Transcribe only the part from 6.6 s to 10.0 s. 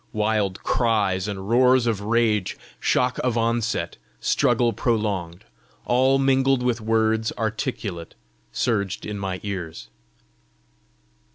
with words articulate, surged in my ears.